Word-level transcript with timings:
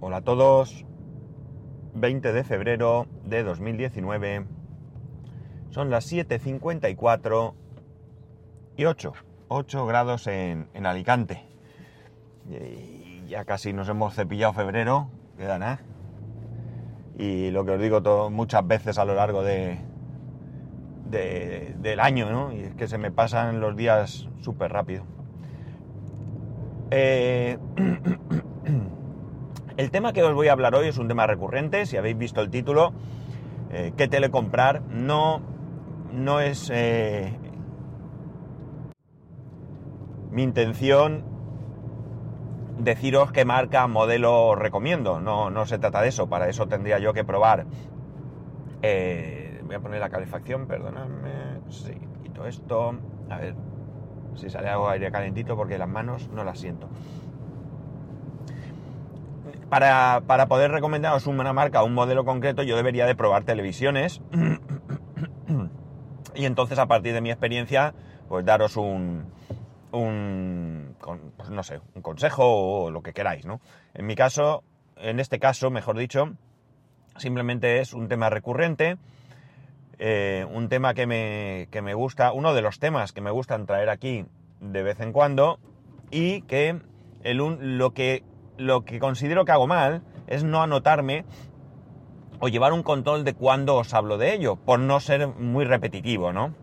Hola 0.00 0.18
a 0.18 0.20
todos. 0.22 0.84
20 1.94 2.32
de 2.32 2.44
febrero 2.44 3.06
de 3.24 3.42
2019. 3.42 4.46
Son 5.70 5.90
las 5.90 6.10
7.54 6.10 7.54
y 8.76 8.84
8. 8.84 9.12
8 9.48 9.86
grados 9.86 10.26
en, 10.26 10.68
en 10.74 10.86
Alicante. 10.86 11.42
Y 12.48 13.26
ya 13.28 13.44
casi 13.44 13.72
nos 13.72 13.88
hemos 13.88 14.14
cepillado 14.14 14.52
febrero. 14.52 15.08
Queda 15.36 15.58
nada. 15.58 15.80
Y 17.18 17.50
lo 17.50 17.64
que 17.64 17.72
os 17.72 17.80
digo 17.80 18.02
todo, 18.02 18.30
muchas 18.30 18.66
veces 18.66 18.96
a 18.98 19.04
lo 19.04 19.14
largo 19.14 19.42
de, 19.42 19.78
de- 21.10 21.74
del 21.80 22.00
año, 22.00 22.30
¿no? 22.30 22.52
Y 22.52 22.60
es 22.60 22.74
que 22.74 22.88
se 22.88 22.96
me 22.98 23.10
pasan 23.10 23.60
los 23.60 23.76
días 23.76 24.28
súper 24.40 24.72
rápido. 24.72 25.04
Eh, 26.90 27.58
el 29.80 29.90
tema 29.90 30.12
que 30.12 30.22
os 30.22 30.34
voy 30.34 30.48
a 30.48 30.52
hablar 30.52 30.74
hoy 30.74 30.88
es 30.88 30.98
un 30.98 31.08
tema 31.08 31.26
recurrente, 31.26 31.86
si 31.86 31.96
habéis 31.96 32.18
visto 32.18 32.42
el 32.42 32.50
título, 32.50 32.92
eh, 33.70 33.94
¿qué 33.96 34.08
tele 34.08 34.30
comprar? 34.30 34.82
No, 34.82 35.40
no 36.12 36.40
es 36.40 36.70
eh, 36.70 37.34
mi 40.30 40.42
intención 40.42 41.24
deciros 42.76 43.32
qué 43.32 43.46
marca, 43.46 43.86
modelo 43.86 44.48
os 44.48 44.58
recomiendo, 44.58 45.18
no, 45.18 45.48
no 45.48 45.64
se 45.64 45.78
trata 45.78 46.02
de 46.02 46.08
eso, 46.08 46.28
para 46.28 46.50
eso 46.50 46.68
tendría 46.68 46.98
yo 46.98 47.14
que 47.14 47.24
probar. 47.24 47.64
eh, 48.82 49.62
voy 49.64 49.76
a 49.76 49.80
poner 49.80 50.00
la 50.00 50.10
calefacción, 50.10 50.66
perdonadme, 50.66 51.62
sí, 51.70 51.94
quito 52.22 52.44
esto, 52.44 52.96
a 53.30 53.38
ver 53.38 53.54
si 54.34 54.50
sale 54.50 54.68
algo 54.68 54.90
aire 54.90 55.10
calentito 55.10 55.56
porque 55.56 55.78
las 55.78 55.88
manos 55.88 56.28
no 56.34 56.44
las 56.44 56.58
siento. 56.58 56.86
Para, 59.70 60.22
para 60.26 60.46
poder 60.46 60.72
recomendaros 60.72 61.26
una 61.26 61.52
marca 61.52 61.84
un 61.84 61.94
modelo 61.94 62.24
concreto, 62.24 62.62
yo 62.62 62.76
debería 62.76 63.06
de 63.06 63.14
probar 63.14 63.44
televisiones. 63.44 64.20
y 66.34 66.44
entonces, 66.44 66.78
a 66.78 66.86
partir 66.86 67.14
de 67.14 67.20
mi 67.20 67.30
experiencia, 67.30 67.94
pues 68.28 68.44
daros 68.44 68.76
un, 68.76 69.26
un 69.92 70.96
pues 71.36 71.50
no 71.50 71.62
sé, 71.62 71.80
un 71.94 72.02
consejo 72.02 72.44
o 72.44 72.90
lo 72.90 73.02
que 73.02 73.12
queráis, 73.12 73.46
¿no? 73.46 73.60
En 73.94 74.06
mi 74.06 74.14
caso, 74.14 74.62
en 74.96 75.20
este 75.20 75.38
caso, 75.38 75.70
mejor 75.70 75.96
dicho, 75.96 76.32
simplemente 77.16 77.80
es 77.80 77.92
un 77.92 78.08
tema 78.08 78.30
recurrente, 78.30 78.96
eh, 79.98 80.46
un 80.52 80.68
tema 80.68 80.94
que 80.94 81.06
me, 81.06 81.68
que 81.70 81.82
me 81.82 81.94
gusta, 81.94 82.32
uno 82.32 82.54
de 82.54 82.62
los 82.62 82.78
temas 82.78 83.12
que 83.12 83.20
me 83.20 83.30
gustan 83.30 83.66
traer 83.66 83.88
aquí 83.88 84.26
de 84.60 84.82
vez 84.82 85.00
en 85.00 85.12
cuando 85.12 85.58
y 86.10 86.42
que 86.42 86.80
el 87.22 87.36
lo 87.36 87.92
que 87.92 88.24
lo 88.60 88.84
que 88.84 88.98
considero 88.98 89.44
que 89.44 89.52
hago 89.52 89.66
mal 89.66 90.02
es 90.26 90.44
no 90.44 90.62
anotarme 90.62 91.24
o 92.40 92.48
llevar 92.48 92.72
un 92.72 92.82
control 92.82 93.24
de 93.24 93.34
cuándo 93.34 93.76
os 93.76 93.92
hablo 93.94 94.18
de 94.18 94.34
ello, 94.34 94.56
por 94.56 94.78
no 94.78 95.00
ser 95.00 95.28
muy 95.28 95.64
repetitivo, 95.64 96.32
¿no? 96.32 96.54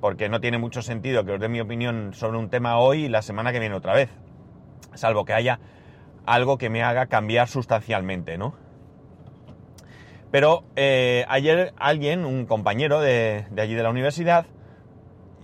Porque 0.00 0.28
no 0.28 0.40
tiene 0.40 0.58
mucho 0.58 0.82
sentido 0.82 1.24
que 1.24 1.32
os 1.32 1.40
dé 1.40 1.48
mi 1.48 1.60
opinión 1.60 2.12
sobre 2.12 2.38
un 2.38 2.50
tema 2.50 2.78
hoy 2.78 3.04
y 3.04 3.08
la 3.08 3.22
semana 3.22 3.52
que 3.52 3.60
viene 3.60 3.74
otra 3.74 3.94
vez, 3.94 4.10
salvo 4.94 5.24
que 5.24 5.32
haya 5.32 5.58
algo 6.26 6.58
que 6.58 6.70
me 6.70 6.82
haga 6.82 7.06
cambiar 7.06 7.48
sustancialmente, 7.48 8.36
¿no? 8.36 8.54
Pero 10.30 10.64
eh, 10.76 11.24
ayer 11.28 11.72
alguien, 11.78 12.24
un 12.24 12.46
compañero 12.46 13.00
de, 13.00 13.46
allí 13.56 13.74
de 13.74 13.82
la 13.82 13.90
universidad, 13.90 14.46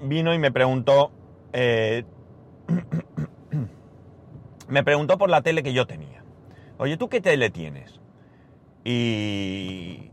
vino 0.03 0.35
y 0.35 0.39
me 0.39 0.53
preguntó, 0.53 1.11
eh, 1.53 2.05
me 4.75 4.83
preguntó 4.83 5.19
por 5.19 5.31
la 5.31 5.41
tele 5.41 5.63
que 5.63 5.73
yo 5.73 5.87
tenía. 5.87 6.25
Oye, 6.79 6.97
¿tú 6.97 7.09
qué 7.09 7.21
tele 7.21 7.49
tienes? 7.49 8.01
Y 8.83 10.11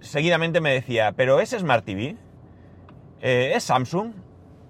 seguidamente 0.00 0.62
me 0.62 0.72
decía, 0.72 1.12
¿pero 1.12 1.38
es 1.40 1.50
Smart 1.50 1.84
TV? 1.84 2.16
Eh, 3.20 3.52
¿Es 3.54 3.64
Samsung? 3.64 4.14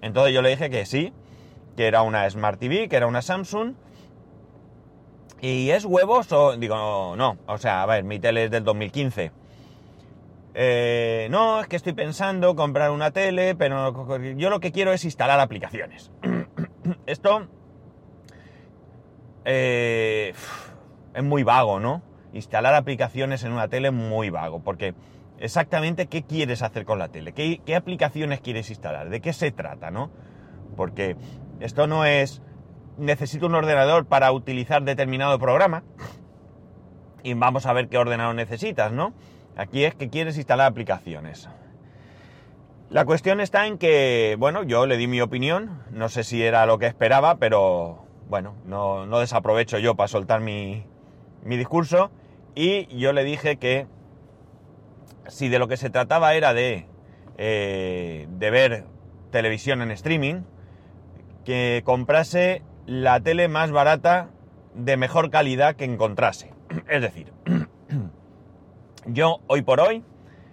Entonces 0.01 0.33
yo 0.33 0.41
le 0.41 0.49
dije 0.49 0.69
que 0.69 0.85
sí, 0.85 1.13
que 1.77 1.87
era 1.87 2.01
una 2.01 2.29
Smart 2.29 2.59
TV, 2.59 2.89
que 2.89 2.97
era 2.97 3.07
una 3.07 3.21
Samsung. 3.21 3.75
¿Y 5.39 5.69
es 5.69 5.85
huevos 5.85 6.29
o...? 6.33 6.57
Digo, 6.57 7.15
no, 7.15 7.37
o 7.47 7.57
sea, 7.57 7.83
a 7.83 7.85
ver, 7.85 8.03
mi 8.03 8.19
tele 8.19 8.43
es 8.43 8.51
del 8.51 8.65
2015. 8.65 9.31
Eh, 10.55 11.27
no, 11.31 11.61
es 11.61 11.67
que 11.67 11.77
estoy 11.77 11.93
pensando 11.93 12.53
comprar 12.57 12.91
una 12.91 13.11
tele, 13.11 13.55
pero 13.55 14.17
yo 14.35 14.49
lo 14.49 14.59
que 14.59 14.73
quiero 14.73 14.91
es 14.91 15.05
instalar 15.05 15.39
aplicaciones. 15.39 16.11
Esto 17.05 17.47
eh, 19.49 20.33
es 21.13 21.23
muy 21.23 21.43
vago, 21.43 21.79
¿no? 21.79 22.01
Instalar 22.33 22.75
aplicaciones 22.75 23.45
en 23.45 23.53
una 23.53 23.69
tele 23.69 23.87
es 23.87 23.93
muy 23.93 24.29
vago, 24.29 24.61
porque 24.61 24.93
exactamente 25.39 26.07
qué 26.07 26.23
quieres 26.23 26.61
hacer 26.61 26.83
con 26.83 26.99
la 26.99 27.07
tele, 27.07 27.31
qué, 27.31 27.61
qué 27.65 27.77
aplicaciones 27.77 28.41
quieres 28.41 28.69
instalar, 28.69 29.09
de 29.09 29.21
qué 29.21 29.31
se 29.31 29.51
trata, 29.51 29.89
¿no? 29.89 30.11
Porque 30.75 31.15
esto 31.61 31.87
no 31.87 32.03
es 32.03 32.41
necesito 32.97 33.45
un 33.45 33.55
ordenador 33.55 34.05
para 34.05 34.31
utilizar 34.33 34.83
determinado 34.83 35.39
programa 35.39 35.83
y 37.23 37.33
vamos 37.33 37.65
a 37.67 37.73
ver 37.73 37.87
qué 37.87 37.97
ordenador 37.97 38.35
necesitas, 38.35 38.91
¿no? 38.91 39.13
Aquí 39.55 39.85
es 39.85 39.95
que 39.95 40.09
quieres 40.09 40.35
instalar 40.35 40.67
aplicaciones. 40.67 41.47
La 42.89 43.05
cuestión 43.05 43.39
está 43.39 43.65
en 43.65 43.77
que, 43.77 44.35
bueno, 44.39 44.63
yo 44.63 44.85
le 44.85 44.97
di 44.97 45.07
mi 45.07 45.21
opinión, 45.21 45.83
no 45.91 46.09
sé 46.09 46.23
si 46.23 46.43
era 46.43 46.65
lo 46.65 46.79
que 46.79 46.87
esperaba, 46.87 47.35
pero 47.35 48.06
bueno, 48.29 48.55
no, 48.65 49.05
no 49.05 49.19
desaprovecho 49.19 49.79
yo 49.79 49.95
para 49.95 50.07
soltar 50.07 50.41
mi, 50.41 50.85
mi 51.43 51.57
discurso 51.57 52.11
y 52.55 52.87
yo 52.97 53.13
le 53.13 53.23
dije 53.23 53.57
que 53.57 53.87
si 55.27 55.49
de 55.49 55.59
lo 55.59 55.67
que 55.67 55.77
se 55.77 55.89
trataba 55.89 56.33
era 56.33 56.53
de, 56.53 56.87
eh, 57.37 58.27
de 58.29 58.49
ver 58.49 58.85
televisión 59.31 59.81
en 59.81 59.91
streaming, 59.91 60.41
que 61.45 61.81
comprase 61.85 62.63
la 62.85 63.19
tele 63.19 63.47
más 63.47 63.71
barata 63.71 64.29
de 64.73 64.97
mejor 64.97 65.29
calidad 65.29 65.75
que 65.75 65.85
encontrase. 65.85 66.53
Es 66.89 67.01
decir, 67.01 67.31
yo 69.05 69.39
hoy 69.47 69.61
por 69.61 69.79
hoy 69.79 70.03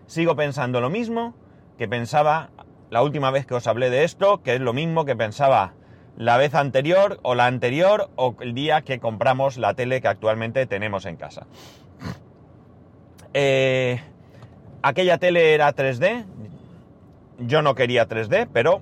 sigo 0.07 0.37
pensando 0.37 0.81
lo 0.81 0.91
mismo 0.91 1.35
que 1.79 1.89
pensaba 1.89 2.51
la 2.91 3.03
última 3.03 3.31
vez 3.31 3.47
que 3.47 3.55
os 3.55 3.67
hablé 3.67 3.91
de 3.91 4.05
esto, 4.05 4.43
que 4.43 4.55
es 4.55 4.61
lo 4.61 4.73
mismo 4.73 5.05
que 5.05 5.17
pensaba 5.17 5.75
la 6.17 6.37
vez 6.37 6.55
anterior 6.55 7.19
o 7.23 7.35
la 7.35 7.47
anterior 7.47 8.11
o 8.17 8.37
el 8.41 8.55
día 8.55 8.83
que 8.83 9.01
compramos 9.01 9.57
la 9.59 9.75
tele 9.75 10.01
que 10.01 10.09
actualmente 10.09 10.67
tenemos 10.67 11.07
en 11.07 11.17
casa. 11.17 11.47
Eh, 13.33 14.01
aquella 14.83 15.19
tele 15.19 15.55
era 15.55 15.75
3D, 15.75 16.25
yo 17.39 17.63
no 17.63 17.75
quería 17.75 18.09
3D, 18.09 18.49
pero 18.53 18.81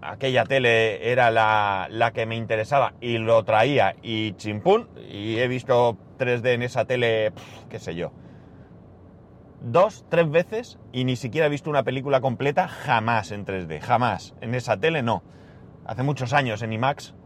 aquella 0.00 0.44
tele 0.44 1.10
era 1.12 1.30
la, 1.30 1.86
la 1.90 2.12
que 2.12 2.24
me 2.24 2.36
interesaba 2.36 2.94
y 3.00 3.18
lo 3.18 3.44
traía 3.44 3.94
y 4.02 4.32
chimpún, 4.32 4.88
y 5.10 5.36
he 5.36 5.48
visto 5.48 5.98
3D 6.18 6.54
en 6.54 6.62
esa 6.62 6.86
tele, 6.86 7.32
qué 7.68 7.78
sé 7.78 7.94
yo, 7.94 8.12
dos, 9.60 10.04
tres 10.08 10.30
veces 10.30 10.78
y 10.92 11.04
ni 11.04 11.16
siquiera 11.16 11.46
he 11.46 11.50
visto 11.50 11.70
una 11.70 11.82
película 11.82 12.20
completa 12.20 12.68
jamás 12.68 13.30
en 13.32 13.44
3D, 13.44 13.80
jamás. 13.80 14.34
En 14.40 14.54
esa 14.54 14.78
tele 14.78 15.02
no. 15.02 15.22
Hace 15.90 16.04
muchos 16.04 16.32
años 16.32 16.62
en 16.62 16.72
IMAX, 16.72 17.16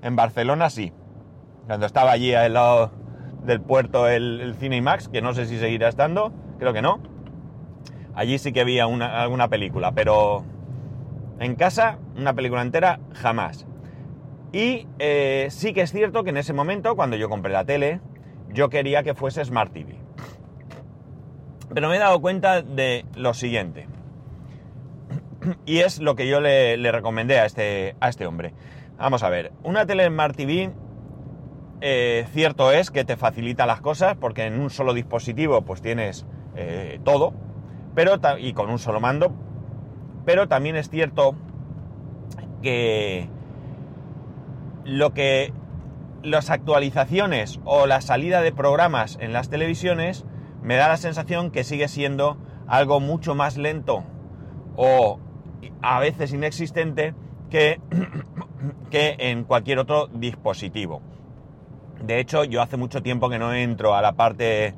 en 0.00 0.14
Barcelona 0.14 0.70
sí. 0.70 0.92
Cuando 1.66 1.86
estaba 1.86 2.12
allí 2.12 2.32
al 2.32 2.52
lado 2.52 2.92
del 3.44 3.60
puerto 3.60 4.06
el, 4.06 4.54
cine 4.60 4.76
IMAX, 4.76 5.08
que 5.08 5.20
no 5.20 5.34
sé 5.34 5.46
si 5.46 5.58
seguirá 5.58 5.88
estando, 5.88 6.32
creo 6.60 6.72
que 6.72 6.82
no. 6.82 7.00
Allí 8.14 8.38
sí 8.38 8.52
que 8.52 8.60
había 8.60 8.86
una, 8.86 9.20
alguna 9.20 9.48
película, 9.48 9.90
pero 9.90 10.44
en 11.40 11.56
casa, 11.56 11.98
una 12.16 12.32
película 12.32 12.62
entera, 12.62 13.00
jamás. 13.12 13.66
Y 14.52 14.86
eh, 15.00 15.48
sí 15.50 15.72
que 15.72 15.80
es 15.80 15.90
cierto 15.90 16.22
que 16.22 16.30
en 16.30 16.36
ese 16.36 16.52
momento, 16.52 16.94
cuando 16.94 17.16
yo 17.16 17.28
compré 17.28 17.52
la 17.52 17.64
tele, 17.64 18.00
yo 18.50 18.70
quería 18.70 19.02
que 19.02 19.14
fuese 19.14 19.44
Smart 19.44 19.72
TV. 19.72 19.96
Pero 21.74 21.88
me 21.88 21.96
he 21.96 21.98
dado 21.98 22.20
cuenta 22.20 22.62
de 22.62 23.04
lo 23.16 23.34
siguiente. 23.34 23.88
Y 25.66 25.78
es 25.78 26.00
lo 26.00 26.14
que 26.14 26.28
yo 26.28 26.40
le, 26.40 26.76
recomendé 26.92 27.38
a 27.38 27.46
este, 27.46 27.96
a 28.00 28.08
este 28.08 28.26
hombre. 28.26 28.54
Vamos 28.98 29.22
a 29.22 29.28
ver, 29.28 29.52
una 29.62 29.86
tele 29.86 30.06
Smart 30.06 30.36
TV, 30.36 30.72
eh, 31.80 32.26
cierto 32.32 32.70
es 32.70 32.90
que 32.90 33.04
te 33.04 33.16
facilita 33.16 33.66
las 33.66 33.80
cosas 33.80 34.16
porque 34.16 34.44
en 34.44 34.60
un 34.60 34.70
solo 34.70 34.94
dispositivo 34.94 35.62
pues 35.62 35.82
tienes 35.82 36.26
eh, 36.54 37.00
todo, 37.04 37.32
pero 37.94 38.20
y 38.38 38.52
con 38.52 38.70
un 38.70 38.78
solo 38.78 39.00
mando, 39.00 39.32
pero 40.24 40.46
también 40.46 40.76
es 40.76 40.88
cierto 40.88 41.34
que 42.62 43.28
lo 44.84 45.12
que 45.12 45.52
las 46.22 46.50
actualizaciones 46.50 47.58
o 47.64 47.86
la 47.86 48.00
salida 48.00 48.42
de 48.42 48.52
programas 48.52 49.18
en 49.20 49.32
las 49.32 49.48
televisiones 49.48 50.24
me 50.62 50.76
da 50.76 50.86
la 50.86 50.96
sensación 50.96 51.50
que 51.50 51.64
sigue 51.64 51.88
siendo 51.88 52.36
algo 52.68 53.00
mucho 53.00 53.34
más 53.34 53.56
lento 53.56 54.04
o 54.76 55.18
a 55.80 56.00
veces 56.00 56.32
inexistente 56.32 57.14
que, 57.50 57.80
que 58.90 59.16
en 59.18 59.44
cualquier 59.44 59.78
otro 59.78 60.08
dispositivo. 60.08 61.02
De 62.02 62.18
hecho, 62.18 62.44
yo 62.44 62.62
hace 62.62 62.76
mucho 62.76 63.02
tiempo 63.02 63.28
que 63.28 63.38
no 63.38 63.52
entro 63.54 63.94
a 63.94 64.02
la 64.02 64.12
parte 64.12 64.74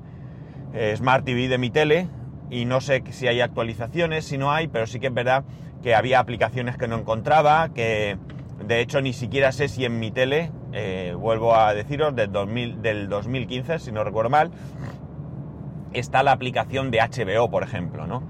eh, 0.75 0.95
Smart 0.97 1.25
TV 1.25 1.49
de 1.49 1.59
mi 1.59 1.71
tele 1.71 2.09
y 2.51 2.67
no 2.67 2.81
sé 2.81 3.03
si 3.11 3.27
hay 3.27 3.41
actualizaciones, 3.41 4.27
si 4.27 4.37
no 4.37 4.53
hay, 4.53 4.69
pero 4.69 4.87
sí 4.87 5.01
que 5.01 5.07
es 5.07 5.15
verdad 5.15 5.45
que 5.83 5.95
había 5.95 6.19
aplicaciones 6.19 6.77
que 6.77 6.89
no 6.89 6.97
encontraba, 6.99 7.71
que 7.71 8.19
de 8.67 8.81
hecho 8.81 9.01
ni 9.01 9.13
siquiera 9.13 9.53
sé 9.53 9.69
si 9.69 9.85
en 9.85 9.99
mi 9.99 10.11
tele, 10.11 10.51
eh, 10.73 11.15
vuelvo 11.19 11.55
a 11.55 11.75
deciros, 11.75 12.15
del, 12.15 12.33
2000, 12.33 12.83
del 12.83 13.09
2015, 13.09 13.79
si 13.79 13.93
no 13.93 14.05
recuerdo 14.05 14.31
mal, 14.31 14.51
está 15.93 16.23
la 16.23 16.33
aplicación 16.33 16.91
de 16.91 16.99
HBO, 16.99 17.51
por 17.51 17.63
ejemplo, 17.63 18.07
¿no? 18.07 18.23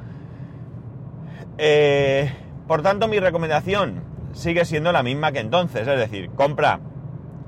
Eh, 1.59 2.31
por 2.67 2.83
tanto, 2.83 3.09
mi 3.09 3.21
recomendación 3.21 4.03
sigue 4.33 4.65
siendo 4.65 4.93
la 4.93 5.03
misma 5.03 5.33
que 5.33 5.41
entonces, 5.41 5.87
es 5.87 5.99
decir, 5.99 6.31
compra 6.31 6.81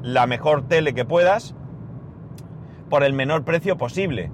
la 0.03 0.27
mejor 0.27 0.69
tele 0.69 0.95
que 0.95 1.05
puedas 1.05 1.55
por 2.89 3.03
el 3.03 3.13
menor 3.13 3.45
precio 3.45 3.77
posible. 3.77 4.31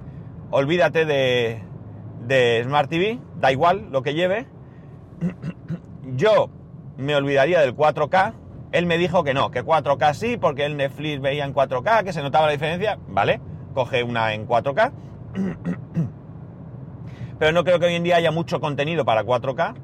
Olvídate 0.51 1.05
de, 1.05 1.63
de 2.25 2.61
Smart 2.63 2.89
TV, 2.89 3.19
da 3.39 3.51
igual 3.51 3.87
lo 3.91 4.03
que 4.03 4.13
lleve. 4.13 4.47
Yo 6.15 6.49
me 6.97 7.15
olvidaría 7.15 7.61
del 7.61 7.75
4K. 7.75 8.33
Él 8.71 8.85
me 8.85 8.97
dijo 8.97 9.23
que 9.23 9.33
no, 9.33 9.51
que 9.51 9.63
4K 9.63 10.13
sí, 10.13 10.37
porque 10.37 10.65
el 10.65 10.77
Netflix 10.77 11.21
veía 11.21 11.45
en 11.45 11.53
4K, 11.53 12.03
que 12.03 12.13
se 12.13 12.21
notaba 12.21 12.47
la 12.47 12.53
diferencia. 12.53 12.99
Vale, 13.07 13.39
coge 13.73 14.03
una 14.03 14.33
en 14.33 14.47
4K. 14.47 14.91
Pero 17.39 17.51
no 17.51 17.63
creo 17.63 17.79
que 17.79 17.85
hoy 17.87 17.95
en 17.95 18.03
día 18.03 18.17
haya 18.17 18.31
mucho 18.31 18.59
contenido 18.59 19.05
para 19.05 19.23
4K. 19.23 19.75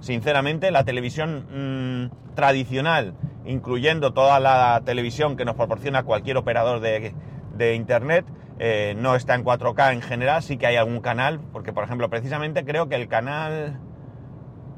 Sinceramente, 0.00 0.70
la 0.70 0.84
televisión 0.84 1.46
mmm, 1.50 2.34
tradicional, 2.34 3.14
incluyendo 3.44 4.12
toda 4.12 4.40
la 4.40 4.82
televisión 4.84 5.36
que 5.36 5.44
nos 5.44 5.56
proporciona 5.56 6.02
cualquier 6.02 6.36
operador 6.36 6.80
de, 6.80 7.14
de 7.56 7.74
Internet, 7.74 8.26
eh, 8.58 8.94
no 8.96 9.14
está 9.14 9.34
en 9.34 9.44
4K 9.44 9.92
en 9.92 10.02
general, 10.02 10.42
sí 10.42 10.56
que 10.56 10.66
hay 10.66 10.76
algún 10.76 11.00
canal, 11.00 11.40
porque 11.52 11.72
por 11.72 11.84
ejemplo, 11.84 12.08
precisamente 12.08 12.64
creo 12.64 12.88
que 12.88 12.94
el 12.94 13.08
canal 13.08 13.80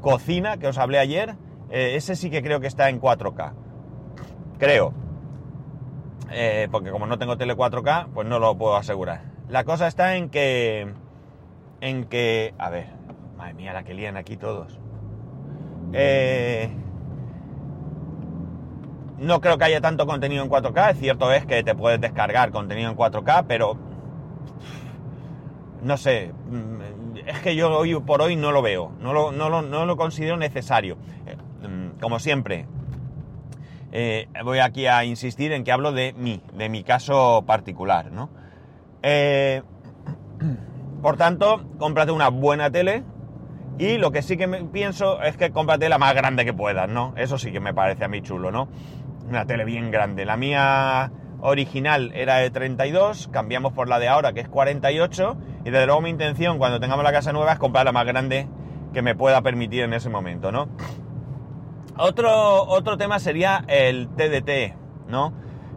Cocina, 0.01 0.59
que 0.59 0.69
os 0.69 0.79
hablé 0.79 0.99
ayer, 0.99 1.37
eh, 1.71 1.95
ese 1.95 2.17
sí 2.17 2.31
que 2.31 2.43
creo 2.43 2.61
que 2.61 2.67
está 2.67 2.89
en 2.89 3.01
4K. 3.01 3.53
Creo. 4.59 4.93
Eh, 6.31 6.69
porque 6.71 6.91
como 6.91 7.07
no 7.07 7.19
tengo 7.19 7.37
tele 7.37 7.57
4K, 7.57 8.09
pues 8.13 8.27
no 8.27 8.39
lo 8.39 8.57
puedo 8.57 8.77
asegurar. 8.77 9.23
La 9.49 9.65
cosa 9.65 9.87
está 9.87 10.17
en 10.17 10.29
que... 10.29 10.93
En 11.81 12.05
que... 12.05 12.55
A 12.59 12.71
ver, 12.71 12.87
madre 13.37 13.55
mía, 13.55 13.73
la 13.73 13.85
que 13.85 13.95
lían 13.95 14.17
aquí 14.17 14.37
todos. 14.37 14.79
Eh, 15.93 16.71
no 19.19 19.41
creo 19.41 19.59
que 19.59 19.65
haya 19.65 19.81
tanto 19.81 20.07
contenido 20.07 20.43
en 20.45 20.51
4K. 20.51 20.93
Es 20.93 20.99
cierto 20.99 21.33
es 21.33 21.45
que 21.47 21.63
te 21.63 21.75
puedes 21.75 22.01
descargar 22.01 22.51
contenido 22.51 22.91
en 22.91 22.97
4K, 22.97 23.45
pero 23.49 23.77
no 25.83 25.97
sé. 25.97 26.33
Es 27.27 27.41
que 27.41 27.57
yo 27.57 27.77
hoy 27.77 27.95
por 28.01 28.23
hoy 28.23 28.37
no 28.37 28.53
lo 28.53 28.63
veo. 28.63 28.93
No 29.01 29.13
lo, 29.13 29.33
no 29.33 29.49
lo, 29.49 29.63
no 29.63 29.87
lo 29.87 29.97
considero 29.97 30.37
necesario. 30.37 30.97
Como 32.01 32.21
siempre, 32.21 32.67
eh, 33.91 34.29
voy 34.45 34.59
aquí 34.61 34.87
a 34.87 35.05
insistir 35.05 35.53
en 35.53 35.65
que 35.65 35.73
hablo 35.73 35.93
de 35.93 36.13
mí, 36.13 36.41
de 36.55 36.69
mi 36.69 36.85
caso 36.85 37.43
particular, 37.47 38.13
¿no? 38.13 38.31
Eh, 39.03 39.63
por 41.03 41.17
tanto, 41.17 41.65
cómprate 41.79 42.13
una 42.13 42.29
buena 42.29 42.71
tele, 42.71 43.03
y 43.79 43.97
lo 43.97 44.11
que 44.11 44.23
sí 44.23 44.37
que 44.37 44.47
me 44.47 44.65
pienso 44.65 45.23
es 45.23 45.37
que 45.37 45.51
cómprate 45.51 45.89
la 45.89 45.99
más 45.99 46.15
grande 46.15 46.45
que 46.45 46.53
puedas, 46.53 46.89
¿no? 46.89 47.15
Eso 47.17 47.39
sí 47.39 47.53
que 47.53 47.61
me 47.61 47.73
parece 47.73 48.05
a 48.05 48.09
mí 48.09 48.23
chulo, 48.23 48.51
¿no? 48.51 48.69
Una 49.29 49.47
tele 49.47 49.65
bien 49.65 49.91
grande. 49.91 50.25
La 50.25 50.37
mía 50.37 51.13
original 51.41 52.11
era 52.15 52.37
de 52.37 52.51
32, 52.51 53.29
cambiamos 53.29 53.73
por 53.73 53.89
la 53.89 54.01
de 54.01 54.09
ahora 54.09 54.33
que 54.33 54.41
es 54.41 54.49
48 54.49 55.37
y 55.65 55.71
desde 55.71 55.87
luego 55.87 56.01
mi 56.01 56.11
intención 56.11 56.59
cuando 56.59 56.81
tengamos 56.81 57.05
la 57.05 57.13
casa 57.13 57.33
nueva 57.33 57.53
es 57.53 57.59
comprar 57.61 57.85
la 57.85 57.93
más 57.93 58.05
grande 58.05 58.49
que 58.93 59.03
me 59.03 59.15
pueda 59.15 59.43
permitir 59.43 59.85
en 59.85 59.93
ese 59.93 60.09
momento, 60.09 60.51
¿no? 60.51 60.69
Otro, 61.97 62.65
otro 62.65 62.97
tema 62.97 63.21
sería 63.21 63.65
el 63.69 64.09
TDT, 64.09 64.75
¿no? 65.09 65.33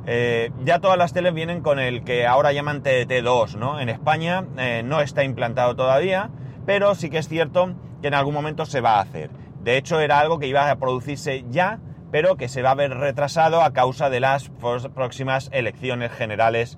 Eh, 0.07 0.51
ya 0.63 0.79
todas 0.79 0.97
las 0.97 1.13
teles 1.13 1.33
vienen 1.33 1.61
con 1.61 1.77
el 1.77 2.03
que 2.03 2.25
ahora 2.25 2.51
llaman 2.51 2.81
TDT2, 2.81 3.57
¿no? 3.57 3.79
En 3.79 3.89
España 3.89 4.45
eh, 4.57 4.81
no 4.83 5.01
está 5.01 5.23
implantado 5.23 5.75
todavía, 5.75 6.31
pero 6.65 6.95
sí 6.95 7.09
que 7.09 7.19
es 7.19 7.27
cierto 7.27 7.75
que 8.01 8.07
en 8.07 8.13
algún 8.13 8.33
momento 8.33 8.65
se 8.65 8.81
va 8.81 8.97
a 8.97 9.01
hacer. 9.01 9.29
De 9.63 9.77
hecho, 9.77 9.99
era 9.99 10.19
algo 10.19 10.39
que 10.39 10.47
iba 10.47 10.69
a 10.69 10.75
producirse 10.77 11.45
ya, 11.49 11.79
pero 12.11 12.35
que 12.35 12.47
se 12.47 12.61
va 12.61 12.71
a 12.71 12.75
ver 12.75 12.91
retrasado 12.91 13.61
a 13.61 13.73
causa 13.73 14.09
de 14.09 14.19
las 14.19 14.49
próximas 14.49 15.49
elecciones 15.53 16.11
generales 16.11 16.77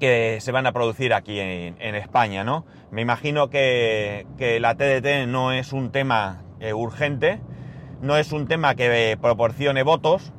que 0.00 0.38
se 0.40 0.52
van 0.52 0.66
a 0.66 0.72
producir 0.72 1.12
aquí 1.12 1.38
en, 1.40 1.94
España, 1.94 2.44
¿no? 2.44 2.64
Me 2.90 3.02
imagino 3.02 3.50
que, 3.50 4.26
la 4.60 4.74
TDT 4.74 5.28
no 5.28 5.52
es 5.52 5.72
un 5.72 5.90
tema 5.90 6.42
eh, 6.60 6.72
urgente, 6.72 7.40
no 8.00 8.16
es 8.16 8.32
un 8.32 8.46
tema 8.46 8.74
que 8.74 9.18
proporcione 9.20 9.82
votos 9.82 10.32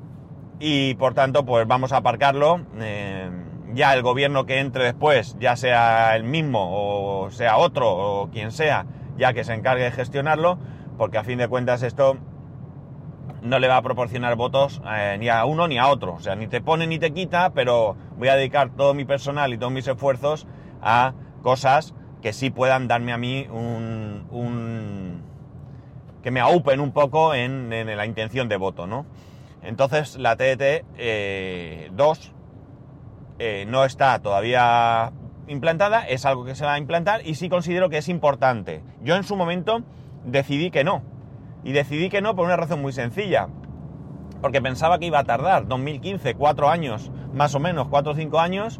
y 0.59 0.95
por 0.95 1.13
tanto 1.13 1.45
pues 1.45 1.67
vamos 1.67 1.91
a 1.91 1.97
aparcarlo. 1.97 2.61
Eh, 2.79 3.29
ya 3.73 3.93
el 3.93 4.01
gobierno 4.01 4.45
que 4.45 4.59
entre 4.59 4.85
después, 4.85 5.35
ya 5.39 5.55
sea 5.55 6.15
el 6.15 6.23
mismo 6.23 7.21
o 7.23 7.29
sea 7.31 7.57
otro 7.57 7.89
o 7.91 8.29
quien 8.29 8.51
sea, 8.51 8.85
ya 9.19 9.33
que 9.33 9.43
se 9.43 9.53
encargue 9.53 9.83
de 9.83 9.91
gestionarlo, 9.91 10.57
porque 10.97 11.19
a 11.19 11.23
fin 11.23 11.37
de 11.37 11.47
cuentas 11.47 11.83
esto 11.83 12.17
no 13.41 13.59
le 13.59 13.67
va 13.67 13.77
a 13.77 13.81
proporcionar 13.81 14.35
votos 14.35 14.81
eh, 14.89 15.17
ni 15.19 15.29
a 15.29 15.45
uno 15.45 15.67
ni 15.67 15.77
a 15.77 15.87
otro. 15.87 16.15
O 16.15 16.19
sea, 16.19 16.35
ni 16.35 16.47
te 16.47 16.61
pone 16.61 16.87
ni 16.87 16.97
te 16.97 17.13
quita, 17.13 17.51
pero 17.51 17.95
voy 18.17 18.29
a 18.29 18.35
dedicar 18.35 18.69
todo 18.75 18.93
mi 18.93 19.05
personal 19.05 19.53
y 19.53 19.57
todos 19.57 19.71
mis 19.71 19.87
esfuerzos 19.87 20.47
a 20.81 21.13
cosas 21.43 21.93
que 22.21 22.33
sí 22.33 22.49
puedan 22.49 22.87
darme 22.87 23.13
a 23.13 23.17
mí 23.17 23.47
un... 23.51 24.25
un 24.31 25.29
que 26.21 26.31
me 26.31 26.41
aupen 26.41 26.81
un 26.81 26.91
poco 26.91 27.33
en, 27.33 27.69
la 27.69 28.05
intención 28.05 28.49
de 28.49 28.57
voto, 28.57 28.87
¿no? 28.87 29.05
Entonces 29.61 30.17
la 30.17 30.35
TDT 30.35 30.59
2 30.59 30.91
eh, 30.97 31.91
eh, 33.39 33.65
no 33.65 33.85
está 33.85 34.19
todavía 34.19 35.13
implantada, 35.49 36.07
es 36.07 36.25
algo 36.25 36.45
que 36.45 36.55
se 36.55 36.65
va 36.65 36.73
a 36.73 36.77
implantar 36.77 37.25
y 37.25 37.35
sí 37.35 37.49
considero 37.49 37.89
que 37.89 37.97
es 37.97 38.07
importante. 38.07 38.81
Yo 39.01 39.15
en 39.15 39.23
su 39.23 39.35
momento 39.35 39.81
decidí 40.23 40.71
que 40.71 40.83
no. 40.83 41.01
Y 41.63 41.73
decidí 41.73 42.09
que 42.09 42.21
no 42.21 42.35
por 42.35 42.45
una 42.45 42.55
razón 42.55 42.81
muy 42.81 42.93
sencilla. 42.93 43.49
Porque 44.41 44.61
pensaba 44.61 44.99
que 44.99 45.07
iba 45.07 45.19
a 45.19 45.23
tardar 45.25 45.67
2015, 45.67 46.35
cuatro 46.35 46.69
años, 46.69 47.11
más 47.33 47.53
o 47.55 47.59
menos, 47.59 47.87
cuatro 47.89 48.13
o 48.13 48.15
cinco 48.15 48.39
años. 48.39 48.79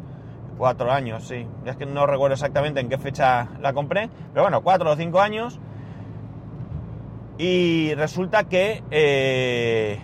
Cuatro 0.56 0.92
años, 0.92 1.24
sí. 1.26 1.46
Es 1.64 1.76
que 1.76 1.86
no 1.86 2.06
recuerdo 2.06 2.34
exactamente 2.34 2.80
en 2.80 2.88
qué 2.88 2.98
fecha 2.98 3.48
la 3.60 3.72
compré. 3.72 4.08
Pero 4.32 4.42
bueno, 4.42 4.62
cuatro 4.62 4.90
o 4.90 4.96
cinco 4.96 5.20
años. 5.20 5.58
Y 7.36 7.94
resulta 7.94 8.44
que 8.44 8.82
eh, 8.90 9.98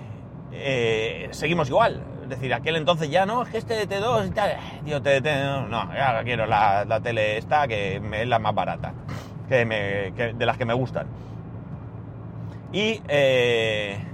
eh, 0.52 1.28
seguimos 1.30 1.68
igual 1.68 2.02
es 2.26 2.30
decir, 2.30 2.52
aquel 2.52 2.74
entonces 2.74 3.08
ya 3.08 3.24
no, 3.24 3.42
es 3.42 3.50
que 3.50 3.58
este 3.58 3.88
TDT2 3.88 4.26
y 4.26 4.30
tal, 4.30 4.56
tío, 4.84 5.00
TDT, 5.00 5.26
no, 5.44 5.68
no, 5.68 5.94
ya 5.94 6.24
quiero 6.24 6.44
la, 6.46 6.84
la, 6.84 7.00
tele 7.00 7.38
esta 7.38 7.68
que 7.68 8.02
es 8.02 8.28
la 8.28 8.40
más 8.40 8.52
barata, 8.52 8.94
que 9.48 9.64
me, 9.64 10.12
que, 10.16 10.34
de 10.34 10.46
las 10.46 10.58
que 10.58 10.64
me 10.64 10.74
gustan. 10.74 11.06
Y 12.72 13.00
eh, 13.06 14.04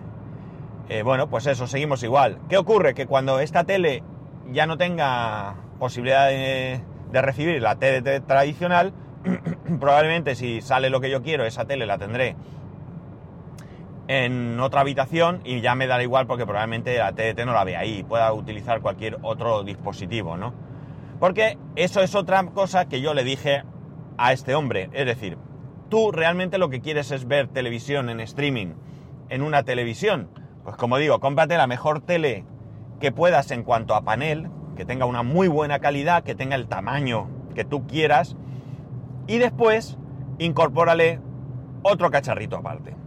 eh, 0.91 1.03
bueno, 1.03 1.31
pues 1.31 1.47
eso, 1.47 1.67
seguimos 1.67 2.03
igual. 2.03 2.39
¿Qué 2.51 2.59
ocurre? 2.59 2.93
Que 2.93 3.07
cuando 3.07 3.41
esta 3.41 3.65
tele 3.65 4.03
ya 4.51 4.67
no 4.67 4.77
tenga 4.77 5.55
posibilidad 5.79 6.29
de, 6.29 6.83
de 7.13 7.23
recibir 7.23 7.63
la 7.63 7.77
TDT 7.77 8.27
tradicional, 8.27 8.93
probablemente 9.81 10.35
si 10.35 10.61
sale 10.61 10.91
lo 10.91 11.01
que 11.01 11.09
yo 11.09 11.23
quiero, 11.23 11.47
esa 11.47 11.65
tele 11.65 11.87
la 11.87 11.97
tendré 11.97 12.37
en 14.13 14.61
otra 14.61 14.83
habitación 14.83 15.41
y 15.43 15.63
ya 15.63 15.75
me 15.75 15.87
dará 15.87 16.03
igual 16.03 16.27
porque 16.27 16.45
probablemente 16.45 16.99
la 16.99 17.13
TDT 17.13 17.47
no 17.47 17.55
la 17.55 17.65
vea 17.65 17.81
ahí, 17.81 18.03
pueda 18.03 18.31
utilizar 18.35 18.83
cualquier 18.83 19.17
otro 19.23 19.63
dispositivo, 19.63 20.37
¿no? 20.37 20.53
Porque 21.19 21.57
eso 21.77 22.03
es 22.03 22.15
otra 22.15 22.45
cosa 22.49 22.89
que 22.89 23.01
yo 23.01 23.15
le 23.15 23.25
dije 23.25 23.63
a 24.19 24.35
este 24.35 24.55
hombre, 24.55 24.91
es 24.93 25.07
decir, 25.07 25.39
tú 25.89 26.13
realmente 26.13 26.59
lo 26.59 26.69
que 26.69 26.83
quieres 26.83 27.11
es 27.11 27.27
ver 27.27 27.49
televisión 27.49 28.11
en 28.11 28.21
streaming 28.21 28.75
en 29.31 29.41
una 29.41 29.63
televisión, 29.63 30.29
pues 30.63 30.77
como 30.77 30.99
digo, 30.99 31.19
cómprate 31.19 31.57
la 31.57 31.67
mejor 31.67 32.03
tele 32.03 32.45
que 33.01 33.13
puedas 33.13 33.51
en 33.51 33.63
cuanto 33.63 33.95
a 33.95 34.03
panel, 34.03 34.51
que 34.77 34.85
tenga 34.85 35.07
una 35.07 35.23
muy 35.23 35.49
buena 35.49 35.79
calidad, 35.79 36.23
que 36.23 36.35
tenga 36.35 36.57
el 36.57 36.69
tamaño 36.69 37.29
que 37.55 37.65
tú 37.65 37.87
quieras 37.87 38.37
y 39.27 39.39
después 39.39 39.97
incorpórale 40.39 41.19
otro 41.83 42.11
cacharrito 42.11 42.57
aparte. 42.57 43.02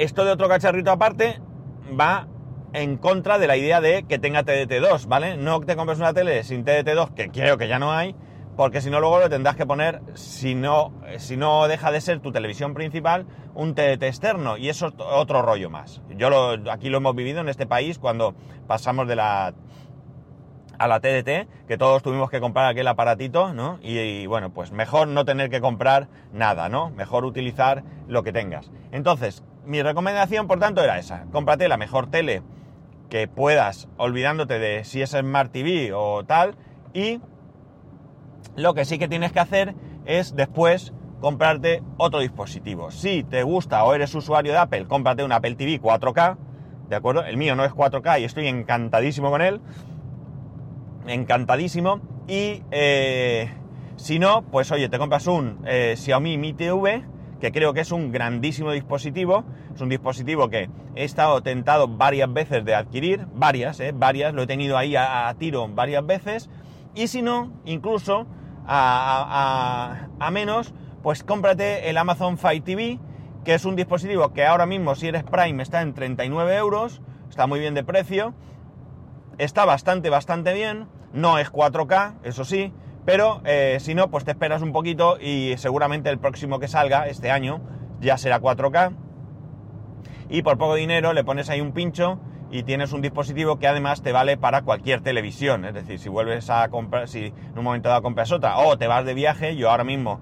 Esto 0.00 0.24
de 0.24 0.32
otro 0.32 0.48
cacharrito 0.48 0.90
aparte 0.90 1.42
va 2.00 2.26
en 2.72 2.96
contra 2.96 3.38
de 3.38 3.46
la 3.46 3.58
idea 3.58 3.82
de 3.82 4.04
que 4.04 4.18
tenga 4.18 4.44
TDT2, 4.44 5.06
¿vale? 5.06 5.36
No 5.36 5.60
te 5.60 5.76
compres 5.76 5.98
una 5.98 6.14
tele 6.14 6.42
sin 6.42 6.64
TDT2, 6.64 7.12
que 7.12 7.28
creo 7.28 7.58
que 7.58 7.68
ya 7.68 7.78
no 7.78 7.92
hay, 7.92 8.16
porque 8.56 8.80
si 8.80 8.88
no 8.88 8.98
luego 8.98 9.20
lo 9.20 9.28
tendrás 9.28 9.56
que 9.56 9.66
poner, 9.66 10.00
si 10.14 10.54
no, 10.54 10.94
si 11.18 11.36
no 11.36 11.68
deja 11.68 11.90
de 11.92 12.00
ser 12.00 12.20
tu 12.20 12.32
televisión 12.32 12.72
principal, 12.72 13.26
un 13.54 13.74
TDT 13.74 14.04
externo, 14.04 14.56
y 14.56 14.70
eso 14.70 14.86
es 14.86 14.94
otro 14.98 15.42
rollo 15.42 15.68
más. 15.68 16.00
Yo 16.16 16.30
aquí 16.70 16.88
lo 16.88 16.96
hemos 16.96 17.14
vivido 17.14 17.42
en 17.42 17.50
este 17.50 17.66
país 17.66 17.98
cuando 17.98 18.34
pasamos 18.66 19.06
de 19.06 19.16
la 19.16 19.52
a 20.78 20.88
la 20.88 21.00
TDT, 21.00 21.66
que 21.68 21.76
todos 21.76 22.02
tuvimos 22.02 22.30
que 22.30 22.40
comprar 22.40 22.64
aquel 22.64 22.88
aparatito, 22.88 23.52
¿no? 23.52 23.78
Y, 23.82 24.24
bueno, 24.24 24.48
pues 24.54 24.72
mejor 24.72 25.08
no 25.08 25.26
tener 25.26 25.50
que 25.50 25.60
comprar 25.60 26.08
nada, 26.32 26.70
¿no? 26.70 26.88
Mejor 26.88 27.26
utilizar 27.26 27.84
lo 28.08 28.22
que 28.22 28.32
tengas. 28.32 28.70
Entonces, 28.90 29.44
mi 29.64 29.82
recomendación, 29.82 30.46
por 30.46 30.58
tanto, 30.58 30.82
era 30.82 30.98
esa. 30.98 31.24
Cómprate 31.32 31.68
la 31.68 31.76
mejor 31.76 32.10
tele 32.10 32.42
que 33.08 33.28
puedas, 33.28 33.88
olvidándote 33.96 34.58
de 34.58 34.84
si 34.84 35.02
es 35.02 35.10
Smart 35.10 35.52
TV 35.52 35.92
o 35.92 36.24
tal, 36.24 36.54
y 36.94 37.20
lo 38.56 38.74
que 38.74 38.84
sí 38.84 38.98
que 38.98 39.08
tienes 39.08 39.32
que 39.32 39.40
hacer 39.40 39.74
es 40.06 40.34
después 40.36 40.92
comprarte 41.20 41.82
otro 41.96 42.20
dispositivo. 42.20 42.90
Si 42.90 43.24
te 43.24 43.42
gusta 43.42 43.84
o 43.84 43.94
eres 43.94 44.14
usuario 44.14 44.52
de 44.52 44.58
Apple, 44.58 44.86
cómprate 44.86 45.24
un 45.24 45.32
Apple 45.32 45.54
TV 45.54 45.80
4K, 45.80 46.36
¿de 46.88 46.96
acuerdo? 46.96 47.24
El 47.24 47.36
mío 47.36 47.54
no 47.56 47.64
es 47.64 47.72
4K 47.72 48.20
y 48.20 48.24
estoy 48.24 48.48
encantadísimo 48.48 49.30
con 49.30 49.42
él 49.42 49.60
encantadísimo. 51.06 52.00
Y 52.28 52.62
eh, 52.70 53.50
si 53.96 54.18
no, 54.18 54.42
pues 54.42 54.70
oye, 54.70 54.88
te 54.88 54.98
compras 54.98 55.26
un 55.26 55.58
eh, 55.66 55.94
Xiaomi 55.96 56.38
Mi 56.38 56.52
TV, 56.52 57.04
que 57.40 57.52
creo 57.52 57.72
que 57.72 57.80
es 57.80 57.92
un 57.92 58.12
grandísimo 58.12 58.72
dispositivo. 58.72 59.44
Es 59.74 59.80
un 59.80 59.88
dispositivo 59.88 60.48
que 60.48 60.68
he 60.94 61.04
estado 61.04 61.42
tentado 61.42 61.88
varias 61.88 62.32
veces 62.32 62.64
de 62.64 62.74
adquirir, 62.74 63.26
varias, 63.34 63.80
eh, 63.80 63.92
varias, 63.94 64.34
lo 64.34 64.42
he 64.42 64.46
tenido 64.46 64.76
ahí 64.76 64.94
a, 64.96 65.34
tiro 65.38 65.68
varias 65.68 66.04
veces. 66.06 66.50
Y 66.94 67.08
si 67.08 67.22
no, 67.22 67.52
incluso 67.64 68.26
a, 68.66 70.08
a, 70.18 70.30
menos, 70.30 70.74
pues 71.02 71.24
cómprate 71.24 71.88
el 71.88 71.96
Amazon 71.96 72.36
Fire 72.36 72.62
TV, 72.62 72.98
que 73.44 73.54
es 73.54 73.64
un 73.64 73.74
dispositivo 73.76 74.32
que 74.32 74.44
ahora 74.44 74.66
mismo, 74.66 74.94
si 74.94 75.08
eres 75.08 75.24
Prime, 75.24 75.62
está 75.62 75.82
en 75.82 75.94
39 75.94 76.56
euros, 76.56 77.00
está 77.28 77.46
muy 77.46 77.58
bien 77.60 77.74
de 77.74 77.84
precio 77.84 78.34
está 79.40 79.64
bastante, 79.64 80.10
bastante 80.10 80.52
bien. 80.52 80.86
No 81.12 81.38
es 81.38 81.50
4K, 81.50 82.18
eso 82.22 82.44
sí, 82.44 82.72
pero 83.04 83.40
eh, 83.44 83.78
si 83.80 83.94
no, 83.94 84.10
pues 84.10 84.24
te 84.24 84.32
esperas 84.32 84.62
un 84.62 84.72
poquito 84.72 85.18
y 85.20 85.54
seguramente 85.56 86.10
el 86.10 86.18
próximo 86.18 86.58
que 86.58 86.68
salga 86.68 87.08
este 87.08 87.30
año 87.30 87.60
ya 88.00 88.18
será 88.18 88.40
4K. 88.40 88.94
Y 90.28 90.42
por 90.42 90.58
poco 90.58 90.74
dinero 90.74 91.12
le 91.12 91.24
pones 91.24 91.50
ahí 91.50 91.60
un 91.60 91.72
pincho 91.72 92.18
y 92.50 92.62
tienes 92.62 92.92
un 92.92 93.00
dispositivo 93.00 93.58
que 93.58 93.68
además 93.68 94.02
te 94.02 94.12
vale 94.12 94.36
para 94.36 94.62
cualquier 94.62 95.00
televisión. 95.00 95.64
Es 95.64 95.74
decir, 95.74 95.98
si 95.98 96.08
vuelves 96.08 96.50
a 96.50 96.68
comprar, 96.68 97.08
si 97.08 97.26
en 97.26 97.58
un 97.58 97.64
momento 97.64 97.88
dado 97.88 98.02
compras 98.02 98.32
otra 98.32 98.58
o 98.58 98.76
te 98.76 98.86
vas 98.86 99.04
de 99.04 99.14
viaje, 99.14 99.56
yo 99.56 99.70
ahora 99.70 99.84
mismo 99.84 100.20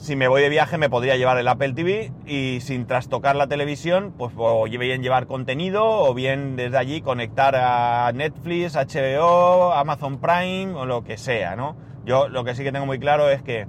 si 0.00 0.14
me 0.16 0.28
voy 0.28 0.40
de 0.42 0.48
viaje 0.48 0.78
me 0.78 0.88
podría 0.88 1.16
llevar 1.16 1.38
el 1.38 1.48
Apple 1.48 1.72
TV 1.72 2.12
y 2.24 2.60
sin 2.60 2.86
trastocar 2.86 3.36
la 3.36 3.48
televisión, 3.48 4.14
pues 4.16 4.32
o 4.36 4.64
bien 4.64 5.02
llevar 5.02 5.26
contenido 5.26 5.84
o 5.84 6.14
bien 6.14 6.56
desde 6.56 6.78
allí 6.78 7.00
conectar 7.00 7.56
a 7.56 8.10
Netflix, 8.12 8.74
HBO, 8.76 9.72
Amazon 9.72 10.18
Prime 10.18 10.74
o 10.74 10.86
lo 10.86 11.02
que 11.02 11.18
sea, 11.18 11.56
¿no? 11.56 11.76
Yo 12.04 12.28
lo 12.28 12.44
que 12.44 12.54
sí 12.54 12.62
que 12.62 12.72
tengo 12.72 12.86
muy 12.86 12.98
claro 12.98 13.28
es 13.28 13.42
que 13.42 13.66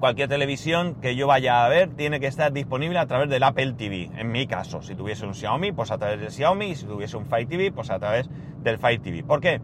cualquier 0.00 0.28
televisión 0.28 0.96
que 0.96 1.14
yo 1.14 1.26
vaya 1.26 1.64
a 1.64 1.68
ver 1.68 1.88
tiene 1.90 2.20
que 2.20 2.26
estar 2.26 2.52
disponible 2.52 2.98
a 2.98 3.06
través 3.06 3.30
del 3.30 3.44
Apple 3.44 3.74
TV. 3.74 4.10
En 4.16 4.32
mi 4.32 4.46
caso, 4.46 4.82
si 4.82 4.94
tuviese 4.94 5.24
un 5.24 5.34
Xiaomi, 5.34 5.72
pues 5.72 5.92
a 5.92 5.98
través 5.98 6.20
del 6.20 6.30
Xiaomi, 6.30 6.66
y 6.66 6.74
si 6.74 6.84
tuviese 6.84 7.16
un 7.16 7.26
Fire 7.26 7.48
TV, 7.48 7.70
pues 7.70 7.90
a 7.90 7.98
través 7.98 8.28
del 8.62 8.78
Fire 8.78 9.00
TV. 9.00 9.22
¿Por 9.22 9.40
qué? 9.40 9.60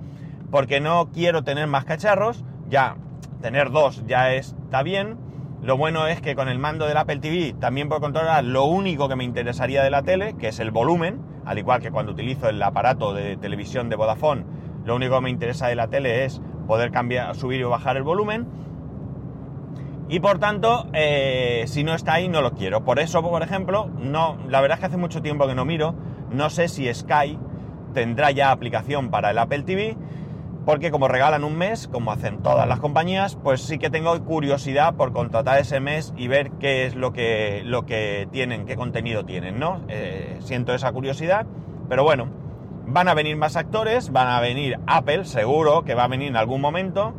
Porque 0.51 0.81
no 0.81 1.11
quiero 1.13 1.43
tener 1.43 1.67
más 1.67 1.85
cacharros, 1.85 2.45
ya 2.69 2.97
tener 3.43 3.71
dos 3.73 4.05
ya 4.07 4.33
está 4.33 4.83
bien 4.83 5.32
lo 5.63 5.77
bueno 5.77 6.09
es 6.09 6.21
que 6.21 6.35
con 6.35 6.49
el 6.49 6.59
mando 6.59 6.87
del 6.87 6.97
Apple 6.97 7.19
TV 7.19 7.55
también 7.59 7.89
puedo 7.89 8.01
controlar 8.01 8.43
lo 8.43 8.65
único 8.65 9.09
que 9.09 9.15
me 9.15 9.23
interesaría 9.23 9.85
de 9.85 9.91
la 9.91 10.03
tele, 10.03 10.35
que 10.37 10.49
es 10.49 10.59
el 10.59 10.73
volumen, 10.73 11.21
al 11.45 11.57
igual 11.57 11.81
que 11.81 11.93
cuando 11.93 12.11
utilizo 12.11 12.49
el 12.49 12.61
aparato 12.61 13.15
de 13.15 13.37
televisión 13.37 13.89
de 13.89 13.95
Vodafone, 13.95 14.45
lo 14.85 14.97
único 14.97 15.15
que 15.15 15.21
me 15.21 15.31
interesa 15.31 15.69
de 15.69 15.77
la 15.77 15.87
tele 15.87 16.25
es 16.25 16.43
poder 16.67 16.91
cambiar, 16.91 17.37
subir 17.37 17.65
o 17.65 17.71
bajar 17.71 17.97
el 17.97 18.03
volumen. 18.03 18.49
Y 20.09 20.19
por 20.19 20.41
tanto, 20.41 20.89
eh, 20.95 21.63
si 21.69 21.85
no 21.85 21.95
está 21.95 22.15
ahí, 22.15 22.29
no 22.29 22.43
lo 22.43 22.55
quiero. 22.55 22.85
Por 22.85 22.99
eso, 22.99 23.23
por 23.23 23.43
ejemplo, 23.43 23.89
no, 23.99 24.39
la 24.49 24.61
verdad 24.61 24.79
es 24.79 24.81
que 24.81 24.87
hace 24.87 24.97
mucho 24.97 25.23
tiempo 25.23 25.47
que 25.47 25.55
no 25.55 25.65
miro. 25.65 25.95
No 26.31 26.51
sé 26.51 26.67
si 26.67 26.93
Sky 26.93 27.39
tendrá 27.95 28.33
ya 28.33 28.51
aplicación 28.51 29.11
para 29.11 29.31
el 29.31 29.39
Apple 29.39 29.63
TV 29.63 29.97
porque 30.65 30.91
como 30.91 31.09
regalan 31.09 31.45
un 31.45 31.57
mes, 31.57 31.89
como 31.89 32.13
hacen 32.13 32.39
todas 32.43 32.69
las 32.69 32.79
compañías, 32.79 33.37
pues 33.37 33.63
sí 33.63 33.79
que 33.79 33.91
tengo 33.91 34.19
curiosidad 34.25 34.95
por 34.95 35.13
contratar 35.13 35.59
ese 35.59 35.81
mes 35.81 36.15
y 36.17 36.29
ver 36.29 36.51
qué 36.53 36.87
es 36.87 36.95
lo 36.95 37.13
que, 37.13 37.63
lo 37.65 37.85
que 37.85 38.29
tienen, 38.31 38.67
qué 38.67 38.77
contenido 38.77 39.25
tienen, 39.25 39.59
¿no? 39.59 39.81
Eh, 39.89 40.39
siento 40.41 40.75
esa 40.75 40.93
curiosidad, 40.93 41.47
pero 41.89 42.05
bueno, 42.05 42.29
van 42.87 43.09
a 43.09 43.15
venir 43.15 43.37
más 43.37 43.57
actores, 43.57 44.13
van 44.13 44.29
a 44.29 44.41
venir 44.41 44.79
Apple, 44.87 45.25
seguro 45.25 45.85
que 45.85 45.95
va 45.95 46.05
a 46.05 46.09
venir 46.09 46.29
en 46.29 46.37
algún 46.37 46.61
momento. 46.61 47.15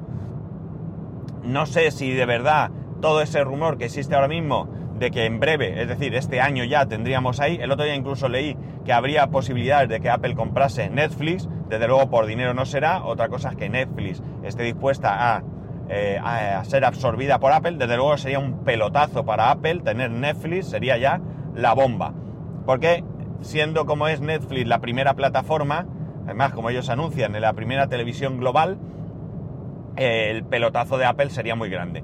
No 1.44 1.66
sé 1.66 1.92
si 1.92 2.12
de 2.12 2.26
verdad 2.26 2.72
todo 3.02 3.22
ese 3.22 3.44
rumor 3.44 3.78
que 3.78 3.86
existe 3.86 4.16
ahora 4.16 4.30
mismo 4.30 4.70
de 4.98 5.12
que 5.12 5.26
en 5.26 5.40
breve, 5.40 5.82
es 5.82 5.88
decir, 5.88 6.16
este 6.16 6.40
año 6.40 6.64
ya 6.64 6.86
tendríamos 6.86 7.40
ahí, 7.40 7.58
el 7.62 7.72
otro 7.72 7.84
día 7.84 7.96
incluso 7.96 8.30
leí 8.30 8.56
que 8.86 8.94
habría 8.94 9.28
posibilidades 9.28 9.90
de 9.90 10.00
que 10.00 10.10
Apple 10.10 10.36
comprase 10.36 10.90
Netflix, 10.90 11.50
desde 11.74 11.88
luego 11.88 12.08
por 12.08 12.28
dinero 12.28 12.54
no 12.54 12.68
será, 12.68 13.04
otra 13.04 13.30
cosa 13.30 13.50
es 13.50 13.56
que 13.56 13.68
Netflix 13.68 14.22
esté 14.44 14.62
dispuesta 14.62 15.42
eh, 15.90 16.20
a, 16.24 16.64
ser 16.66 16.86
absorbida 16.86 17.40
por 17.40 17.52
Apple, 17.52 17.78
desde 17.80 17.98
luego 17.98 18.16
sería 18.16 18.38
un 18.38 18.60
pelotazo 18.60 19.26
para 19.26 19.50
Apple 19.50 19.80
tener 19.80 20.12
Netflix, 20.12 20.68
sería 20.68 20.98
ya 20.98 21.20
la 21.56 21.74
bomba. 21.74 22.14
Porque 22.68 23.04
siendo 23.42 23.88
como 23.88 24.08
es 24.08 24.22
Netflix 24.22 24.68
la 24.68 24.82
primera 24.82 25.16
plataforma, 25.16 25.88
además 26.26 26.54
como 26.54 26.70
ellos 26.70 26.90
anuncian 26.90 27.36
en 27.36 27.42
la 27.42 27.54
primera 27.54 27.88
televisión 27.88 28.38
global, 28.38 28.78
el 29.96 30.44
pelotazo 30.44 31.00
de 31.00 31.06
Apple 31.06 31.32
sería 31.32 31.56
muy 31.56 31.72
grande. 31.72 32.04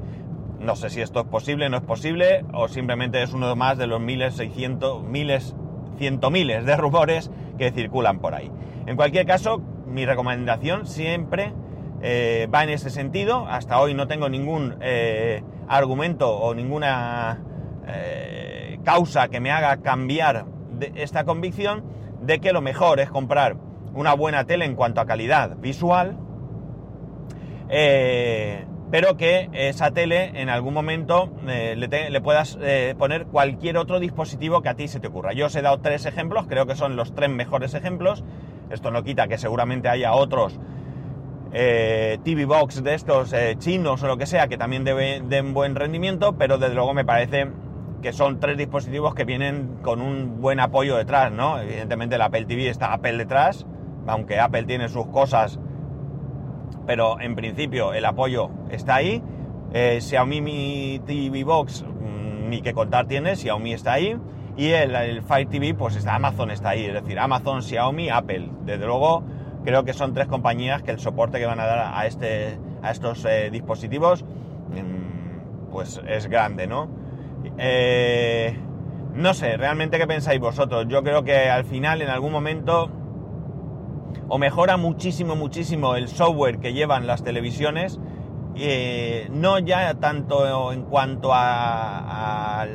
No 0.59 0.75
sé 0.75 0.89
si 0.89 1.01
esto 1.01 1.19
es 1.19 1.27
posible, 1.27 1.69
no 1.69 1.77
es 1.77 1.83
posible, 1.83 2.43
o 2.53 2.67
simplemente 2.69 3.21
es 3.21 3.33
uno 3.33 3.55
más 3.55 3.77
de 3.77 3.85
los 3.85 4.01
miles, 4.01 4.33
seiscientos, 4.33 5.03
miles, 5.03 5.55
ciento 5.99 6.31
miles 6.31 6.65
de 6.65 6.75
rumores 6.75 7.29
que 7.59 7.71
circulan 7.71 8.17
por 8.17 8.33
ahí. 8.33 8.51
En 8.89 8.95
cualquier 8.95 9.27
caso, 9.27 9.61
mi 9.85 10.03
recomendación 10.03 10.87
siempre 10.87 11.53
eh, 12.01 12.47
va 12.51 12.63
en 12.63 12.71
ese 12.71 12.89
sentido. 12.89 13.45
Hasta 13.47 13.79
hoy 13.79 13.93
no 13.93 14.07
tengo 14.07 14.29
ningún 14.29 14.77
eh, 14.81 15.43
argumento 15.67 16.35
o 16.35 16.55
ninguna 16.55 17.39
eh, 17.87 18.79
causa 18.83 19.27
que 19.27 19.39
me 19.41 19.51
haga 19.51 19.77
cambiar 19.83 20.45
de 20.71 20.91
esta 20.95 21.23
convicción 21.23 21.83
de 22.23 22.39
que 22.39 22.51
lo 22.51 22.61
mejor 22.61 22.99
es 22.99 23.11
comprar 23.11 23.57
una 23.93 24.15
buena 24.15 24.45
tele 24.45 24.65
en 24.65 24.73
cuanto 24.73 25.01
a 25.01 25.05
calidad 25.05 25.55
visual 25.57 26.17
pero 28.89 29.17
que 29.17 29.49
esa 29.53 29.91
tele 29.91 30.31
en 30.33 30.49
algún 30.49 30.73
momento 30.73 31.29
eh, 31.47 31.75
le, 31.77 32.21
puedas 32.21 32.57
poner 32.97 33.27
cualquier 33.27 33.77
otro 33.77 33.99
dispositivo 33.99 34.63
que 34.63 34.69
a 34.69 34.73
ti 34.73 34.87
se 34.87 34.99
te 34.99 35.07
ocurra. 35.07 35.33
Yo 35.33 35.45
os 35.45 35.55
he 35.55 35.61
dado 35.61 35.79
tres 35.79 36.07
ejemplos, 36.07 36.47
creo 36.47 36.65
que 36.65 36.75
son 36.75 36.95
los 36.95 37.13
tres 37.13 37.29
mejores 37.29 37.75
ejemplos. 37.75 38.23
Esto 38.69 38.91
no 38.91 39.03
quita 39.03 39.27
que 39.27 39.37
seguramente 39.37 39.89
haya 39.89 40.13
otros 40.13 40.59
eh, 41.51 42.19
TV 42.23 42.45
Box 42.45 42.83
de 42.83 42.93
estos 42.93 43.33
chinos 43.57 44.03
o 44.03 44.07
lo 44.07 44.17
que 44.17 44.25
sea 44.25 44.47
que 44.47 44.57
también 44.57 44.83
den 44.83 45.53
buen 45.53 45.75
rendimiento, 45.75 46.37
pero 46.37 46.57
desde 46.57 46.75
luego 46.75 46.93
me 46.93 47.05
parece 47.05 47.47
que 48.01 48.13
son 48.13 48.39
tres 48.39 48.57
dispositivos 48.57 49.13
que 49.15 49.25
vienen 49.25 49.79
con 49.81 50.01
un 50.01 50.39
buen 50.39 50.59
apoyo 50.59 50.95
detrás, 50.95 51.31
¿no? 51.31 51.59
Evidentemente 51.59 52.15
el 52.15 52.21
Apple 52.21 52.45
TV 52.45 52.69
está 52.69 52.93
Apple 52.93 53.17
detrás, 53.17 53.65
aunque 54.07 54.39
Apple 54.39 54.63
tiene 54.63 54.87
sus 54.89 55.07
cosas 55.07 55.59
pero 56.89 57.19
en 57.19 57.35
principio 57.35 57.93
el 57.93 58.03
apoyo 58.03 58.49
está 58.71 58.95
ahí. 58.95 59.21
Eh, 59.73 59.99
Xiaomi 60.01 60.41
Mi 60.41 60.99
TV 61.05 61.43
Box, 61.43 61.83
mm, 61.83 62.49
ni 62.49 62.63
que 62.63 62.73
contar 62.73 63.05
tiene, 63.05 63.35
Xiaomi 63.35 63.73
está 63.73 63.93
ahí. 63.93 64.17
Y 64.59 64.73
el, 64.73 65.21
Fire 65.23 65.47
TV, 65.47 65.73
pues 65.73 65.95
está 65.95 66.15
Amazon 66.15 66.51
está 66.51 66.71
ahí, 66.71 66.83
es 66.83 66.93
decir, 66.93 67.17
Amazon, 67.17 67.63
Xiaomi, 67.63 68.09
Apple. 68.09 68.49
Desde 68.65 68.85
luego, 68.85 69.23
creo 69.63 69.85
que 69.85 69.93
son 69.93 70.13
tres 70.13 70.27
compañías 70.27 70.83
que 70.83 70.91
el 70.91 70.99
soporte 70.99 71.39
que 71.39 71.45
van 71.45 71.61
a 71.61 71.65
dar 71.65 71.93
a, 71.95 72.05
este, 72.05 72.59
a 72.83 72.91
estos 72.91 73.23
eh, 73.23 73.51
dispositivos, 73.53 74.25
mm, 74.25 75.71
pues 75.71 76.01
es 76.05 76.27
grande, 76.27 76.67
¿no? 76.67 76.89
Eh, 77.57 78.59
no 79.13 79.33
sé, 79.33 79.55
realmente 79.55 79.97
qué 79.97 80.05
pensáis 80.05 80.41
vosotros. 80.41 80.87
Yo 80.89 81.03
creo 81.03 81.23
que 81.23 81.49
al 81.49 81.63
final, 81.63 82.01
en 82.01 82.09
algún 82.09 82.33
momento, 82.33 82.91
o 84.27 84.37
mejora 84.39 84.75
muchísimo, 84.75 85.37
muchísimo 85.37 85.95
el 85.95 86.09
software 86.09 86.59
que 86.59 86.73
llevan 86.73 87.07
las 87.07 87.23
televisiones, 87.23 87.97
eh, 88.57 89.29
no 89.31 89.57
ya 89.59 89.93
tanto 90.01 90.73
en 90.73 90.81
cuanto 90.83 91.33
a, 91.33 92.65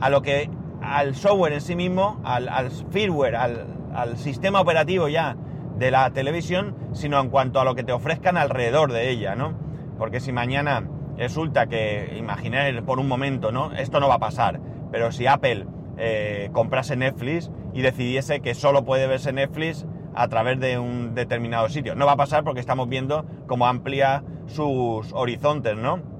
a, 0.00 0.10
lo 0.10 0.22
que 0.22 0.50
al 0.82 1.14
software 1.14 1.52
en 1.52 1.60
sí 1.60 1.76
mismo, 1.76 2.20
al, 2.24 2.70
firmware, 2.90 3.36
al, 3.36 4.16
sistema 4.16 4.60
operativo 4.60 5.08
ya 5.08 5.36
de 5.78 5.90
la 5.90 6.10
televisión, 6.10 6.76
sino 6.92 7.20
en 7.20 7.30
cuanto 7.30 7.60
a 7.60 7.64
lo 7.64 7.74
que 7.74 7.82
te 7.82 7.92
ofrezcan 7.92 8.36
alrededor 8.36 8.92
de 8.92 9.10
ella, 9.10 9.34
¿no? 9.34 9.54
Porque 9.98 10.20
si 10.20 10.32
mañana 10.32 10.86
resulta 11.16 11.66
que, 11.66 12.14
imaginar 12.18 12.82
por 12.84 12.98
un 12.98 13.08
momento, 13.08 13.52
¿no? 13.52 13.72
Esto 13.72 14.00
no 14.00 14.08
va 14.08 14.14
a 14.14 14.18
pasar, 14.18 14.60
pero 14.90 15.12
si 15.12 15.26
Apple 15.26 15.66
eh, 15.98 16.50
comprase 16.52 16.96
Netflix 16.96 17.50
y 17.72 17.82
decidiese 17.82 18.40
que 18.40 18.54
solo 18.54 18.84
puede 18.84 19.06
verse 19.06 19.32
Netflix 19.32 19.86
a 20.14 20.28
través 20.28 20.58
de 20.60 20.78
un 20.78 21.14
determinado 21.14 21.68
sitio. 21.68 21.94
No 21.94 22.06
va 22.06 22.12
a 22.12 22.16
pasar 22.16 22.44
porque 22.44 22.60
estamos 22.60 22.88
viendo 22.88 23.26
cómo 23.46 23.66
amplía 23.66 24.24
sus 24.46 25.12
horizontes, 25.12 25.76
¿no? 25.76 26.15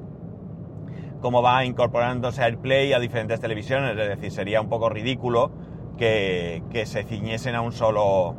Cómo 1.26 1.42
va 1.42 1.64
incorporándose 1.64 2.40
AirPlay 2.40 2.92
a 2.92 3.00
diferentes 3.00 3.40
televisiones, 3.40 3.98
es 3.98 4.08
decir, 4.10 4.30
sería 4.30 4.60
un 4.60 4.68
poco 4.68 4.88
ridículo 4.88 5.50
que, 5.98 6.62
se 6.86 7.02
ciñesen 7.02 7.56
a 7.56 7.62
un 7.62 7.72
solo 7.72 8.36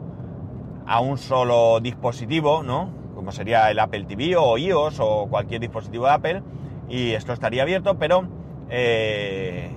a 0.86 1.02
un 1.02 1.18
solo 1.18 1.82
dispositivo, 1.82 2.64
¿no? 2.64 2.90
Como 3.14 3.34
sería 3.34 3.70
el 3.72 3.80
Apple 3.80 4.06
TV 4.06 4.38
o 4.38 4.58
iOS 4.58 5.02
o 5.02 5.28
cualquier 5.30 5.60
dispositivo 5.60 6.06
de 6.06 6.12
Apple, 6.12 6.44
y 6.88 7.12
esto 7.12 7.34
estaría 7.34 7.64
abierto, 7.64 8.00
pero 8.00 8.26
eh, 8.70 9.70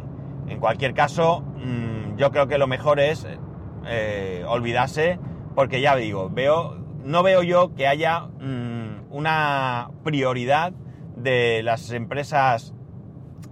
en 0.47 0.61
cualquier 0.61 0.95
caso, 0.95 1.41
mm, 1.41 2.17
yo 2.17 2.31
creo 2.31 2.47
que 2.47 2.59
lo 2.59 2.69
mejor 2.69 3.01
es 3.01 3.27
eh, 3.89 4.45
olvidarse 4.47 5.19
porque 5.57 5.81
ya 5.81 5.97
digo, 5.97 6.31
veo, 6.31 6.77
no 7.03 7.25
veo 7.25 7.43
yo 7.43 7.75
que 7.75 7.89
haya 7.89 8.21
mm, 8.21 9.11
una 9.11 9.91
prioridad 10.05 10.73
de 11.17 11.65
las 11.65 11.91
empresas 11.91 12.73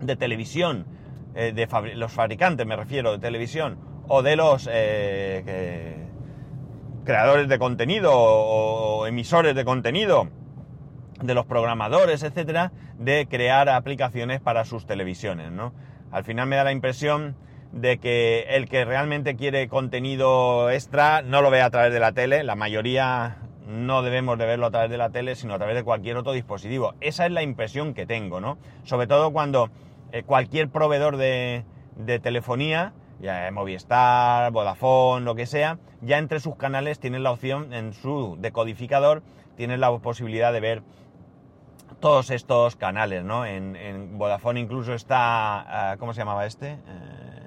de 0.01 0.17
televisión, 0.17 0.87
eh, 1.35 1.53
de 1.53 1.95
los 1.95 2.13
fabricantes 2.13 2.67
me 2.67 2.77
refiero, 2.77 3.13
de 3.13 3.19
televisión, 3.19 3.79
o 4.09 4.23
de 4.23 4.37
los 4.37 4.69
eh, 4.71 6.07
creadores 7.05 7.49
de 7.49 7.59
contenido 7.59 8.13
o, 8.15 9.07
emisores 9.07 9.55
de 9.55 9.65
contenido, 9.65 10.29
de 11.23 11.35
los 11.35 11.47
programadores, 11.47 12.23
etcétera, 12.23 12.73
de 12.99 13.27
crear 13.29 13.69
aplicaciones 13.69 14.41
para 14.41 14.65
sus 14.65 14.87
televisiones, 14.87 15.51
¿no? 15.51 15.73
Al 16.11 16.25
final 16.25 16.49
me 16.49 16.57
da 16.57 16.65
la 16.65 16.73
impresión 16.73 17.35
de 17.73 17.99
que 17.99 18.47
el 18.51 18.69
que 18.69 18.85
realmente 18.85 19.37
quiere 19.37 19.69
contenido 19.69 20.71
extra 20.71 21.23
no 21.23 21.43
lo 21.43 21.51
ve 21.51 21.63
a 21.63 21.71
través 21.71 21.93
de 21.93 22.01
la 22.01 22.13
tele, 22.13 22.45
la 22.45 22.57
mayoría 22.57 23.39
no 23.69 24.01
debemos 24.03 24.39
de 24.39 24.47
verlo 24.47 24.67
a 24.67 24.71
través 24.71 24.91
de 24.91 24.97
la 24.97 25.11
tele, 25.11 25.37
sino 25.37 25.55
a 25.55 25.59
través 25.59 25.77
de 25.77 25.85
cualquier 25.85 26.17
otro 26.17 26.33
dispositivo. 26.33 26.95
Esa 27.01 27.27
es 27.27 27.33
la 27.33 27.43
impresión 27.43 27.93
que 27.93 28.07
tengo, 28.07 28.41
¿no? 28.41 28.57
Sobre 28.85 29.07
todo 29.07 29.31
cuando 29.31 29.69
eh, 30.11 30.23
cualquier 30.23 30.71
proveedor 30.71 31.19
de, 31.19 31.65
telefonía, 32.23 32.95
ya 33.21 33.51
Movistar, 33.53 34.51
Vodafone, 34.53 35.27
lo 35.27 35.35
que 35.35 35.45
sea, 35.45 35.79
ya 36.01 36.17
entre 36.17 36.41
sus 36.41 36.57
canales 36.57 36.99
tienen 36.99 37.23
la 37.23 37.31
opción, 37.31 37.75
en 37.75 37.93
su 37.93 38.39
decodificador, 38.41 39.23
tienen 39.57 39.81
la 39.81 39.97
posibilidad 39.99 40.51
de 40.51 40.61
ver 40.61 40.83
todos 42.01 42.31
estos 42.31 42.77
canales, 42.77 43.23
¿no? 43.23 43.45
En, 43.45 44.17
Vodafone 44.17 44.61
incluso 44.61 44.95
está, 44.95 45.91
ah, 45.91 45.97
¿cómo 45.99 46.15
se 46.15 46.21
llamaba 46.21 46.47
este? 46.47 46.73
Eh, 46.73 47.38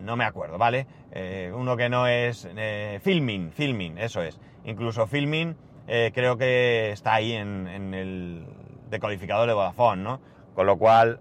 no 0.00 0.16
me 0.16 0.24
acuerdo, 0.24 0.58
¿vale? 0.58 0.86
Eh, 1.12 1.52
uno 1.54 1.76
que 1.76 1.88
no 1.88 2.06
es 2.06 2.48
eh, 2.56 2.98
Filming, 3.02 3.52
Filming, 3.52 3.98
eso 3.98 4.22
es. 4.22 4.40
Incluso 4.64 5.06
Filming 5.06 5.56
eh, 5.86 6.10
creo 6.14 6.36
que 6.36 6.90
está 6.92 7.14
ahí 7.14 7.32
en, 7.32 7.66
el 7.94 8.46
decodificador 8.90 9.46
de 9.48 9.54
Vodafone, 9.54 10.02
¿no? 10.02 10.20
Con 10.54 10.66
lo 10.66 10.78
cual, 10.78 11.20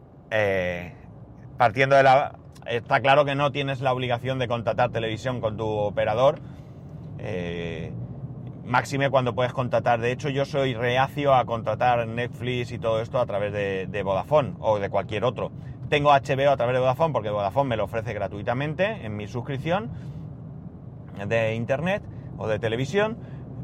partiendo 1.58 1.96
de 1.96 2.04
la... 2.04 2.36
Está 2.66 3.00
claro 3.00 3.26
que 3.26 3.36
no 3.36 3.52
tienes 3.52 3.82
la 3.82 3.94
obligación 3.94 4.38
de 4.38 4.48
contratar 4.48 4.92
televisión 4.92 5.40
con 5.42 5.58
tu 5.58 5.68
operador. 5.68 6.40
máxime 8.66 9.10
cuando 9.10 9.34
puedes 9.34 9.54
contratar. 9.54 10.00
De 10.02 10.12
hecho, 10.12 10.30
yo 10.30 10.46
soy 10.46 10.74
reacio 10.74 11.34
a 11.34 11.46
contratar 11.46 12.08
Netflix 12.08 12.72
y 12.72 12.80
todo 12.80 13.02
esto 13.02 13.20
a 13.20 13.26
través 13.26 13.54
de, 13.54 13.88
de 13.88 14.04
Vodafone 14.04 14.56
o 14.60 14.80
de 14.80 14.90
cualquier 14.90 15.24
otro. 15.24 15.52
Tengo 15.90 16.12
HBO 16.12 16.52
a 16.52 16.58
través 16.58 16.76
de 16.76 16.80
Vodafone 16.80 17.14
porque 17.14 17.32
Vodafone 17.32 17.70
me 17.70 17.76
lo 17.76 17.86
ofrece 17.86 18.14
gratuitamente 18.14 19.06
en 19.06 19.18
mi 19.18 19.28
suscripción 19.28 19.90
de 21.28 21.56
internet 21.56 22.04
o 22.38 22.48
de 22.48 22.60
televisión, 22.60 23.18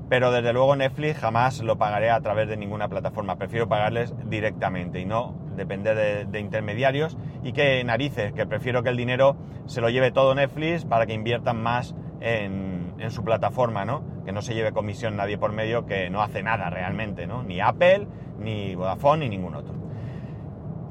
pero 0.10 0.32
desde 0.32 0.51
luego 0.51 0.75
Netflix 0.75 1.20
jamás 1.20 1.62
lo 1.62 1.77
pagaré 1.77 2.10
a 2.10 2.20
través 2.22 2.48
de 2.48 2.58
ninguna 2.58 2.88
plataforma. 2.88 3.35
Prefiero 3.35 3.70
pagarles 3.70 4.11
directamente 4.27 5.00
y 5.00 5.05
no 5.05 5.35
depender 5.55 6.27
de, 6.27 6.40
intermediarios 6.40 7.16
y 7.44 7.53
que 7.53 7.83
narices, 7.83 8.33
que 8.33 8.48
prefiero 8.48 8.81
que 8.81 8.90
el 8.90 8.98
dinero 8.98 9.38
se 9.68 9.79
lo 9.79 9.90
lleve 9.90 10.11
todo 10.11 10.33
Netflix 10.33 10.83
para 10.83 11.05
que 11.05 11.14
inviertan 11.14 11.61
más 11.61 11.94
en, 12.22 12.96
en, 12.98 13.11
su 13.11 13.24
plataforma, 13.24 13.85
¿no? 13.85 14.03
Que 14.25 14.31
no 14.31 14.42
se 14.42 14.55
lleve 14.55 14.72
comisión 14.72 15.16
nadie 15.16 15.38
por 15.38 15.53
medio 15.53 15.85
que 15.85 16.09
no 16.09 16.24
hace 16.24 16.42
nada 16.42 16.72
realmente, 16.72 17.27
¿no? 17.27 17.44
Ni 17.44 17.61
Apple, 17.61 18.07
ni 18.40 18.74
Vodafone, 18.74 19.25
ni 19.25 19.38
ningún 19.38 19.53
otro. 19.53 19.85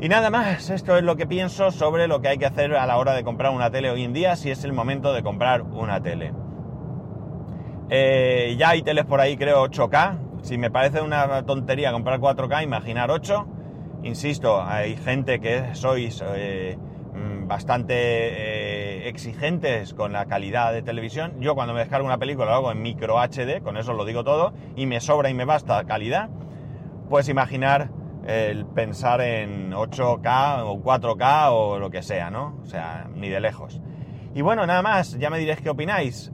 Y 0.04 0.08
nada 0.10 0.28
más, 0.28 0.68
esto 0.68 0.98
es 0.98 1.02
lo 1.02 1.16
que 1.16 1.26
pienso 1.26 1.70
sobre 1.70 2.08
lo 2.08 2.20
que 2.20 2.28
hay 2.28 2.36
que 2.36 2.44
hacer 2.44 2.76
a 2.76 2.84
la 2.84 2.98
hora 2.98 3.14
de 3.14 3.24
comprar 3.24 3.52
una 3.52 3.70
tele 3.70 3.90
hoy 3.90 4.04
en 4.04 4.12
día, 4.12 4.36
si 4.36 4.50
es 4.50 4.62
el 4.64 4.74
momento 4.74 5.14
de 5.14 5.22
comprar 5.22 5.62
una 5.62 6.02
tele. 6.02 6.34
Eh, 7.88 8.54
ya 8.58 8.68
hay 8.68 8.82
teles 8.82 9.06
por 9.06 9.22
ahí, 9.22 9.38
creo, 9.38 9.64
8K. 9.64 10.42
Si 10.42 10.58
me 10.58 10.70
parece 10.70 11.00
una 11.00 11.46
tontería 11.46 11.90
comprar 11.90 12.20
4K, 12.20 12.62
imaginar 12.64 13.10
8. 13.10 13.46
Insisto, 14.02 14.62
hay 14.62 14.94
gente 14.96 15.40
que 15.40 15.74
sois 15.74 16.22
eh, 16.36 16.76
mm, 17.14 17.48
bastante 17.48 17.94
eh, 17.96 19.08
exigentes 19.08 19.94
con 19.94 20.12
la 20.12 20.26
calidad 20.26 20.74
de 20.74 20.82
televisión. 20.82 21.40
Yo 21.40 21.54
cuando 21.54 21.72
me 21.72 21.80
descargo 21.80 22.04
una 22.04 22.18
película 22.18 22.50
lo 22.50 22.52
hago 22.52 22.72
en 22.72 22.82
micro 22.82 23.16
HD, 23.18 23.62
con 23.62 23.78
eso 23.78 23.94
lo 23.94 24.04
digo 24.04 24.22
todo, 24.22 24.52
y 24.76 24.84
me 24.84 25.00
sobra 25.00 25.30
y 25.30 25.34
me 25.34 25.46
basta 25.46 25.82
calidad. 25.84 26.28
Pues 27.08 27.30
imaginar 27.30 27.88
el 28.26 28.66
pensar 28.66 29.20
en 29.20 29.72
8K 29.72 30.62
o 30.64 30.82
4K 30.82 31.48
o 31.50 31.78
lo 31.78 31.90
que 31.90 32.02
sea, 32.02 32.30
¿no? 32.30 32.58
O 32.62 32.66
sea, 32.66 33.08
ni 33.14 33.28
de 33.28 33.40
lejos. 33.40 33.80
Y 34.34 34.42
bueno, 34.42 34.66
nada 34.66 34.82
más, 34.82 35.18
ya 35.18 35.30
me 35.30 35.38
diréis 35.38 35.60
qué 35.60 35.70
opináis. 35.70 36.32